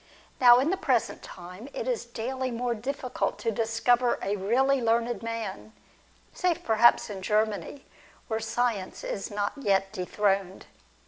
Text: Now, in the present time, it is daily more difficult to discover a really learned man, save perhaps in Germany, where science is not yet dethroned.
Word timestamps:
Now, 0.39 0.57
in 0.57 0.71
the 0.71 0.77
present 0.77 1.21
time, 1.21 1.69
it 1.73 1.87
is 1.87 2.05
daily 2.05 2.49
more 2.49 2.73
difficult 2.73 3.37
to 3.37 3.51
discover 3.51 4.17
a 4.23 4.35
really 4.35 4.81
learned 4.81 5.21
man, 5.21 5.73
save 6.33 6.63
perhaps 6.63 7.07
in 7.11 7.21
Germany, 7.21 7.85
where 8.27 8.39
science 8.39 9.03
is 9.03 9.29
not 9.29 9.51
yet 9.57 9.91
dethroned. 9.91 10.65